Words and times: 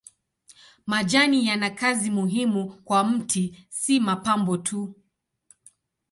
Majani 0.87 1.45
yana 1.47 1.69
kazi 1.69 2.09
muhimu 2.11 2.69
kwa 2.83 3.03
mti 3.03 3.65
si 3.69 3.99
mapambo 3.99 4.57
tu. 4.57 4.95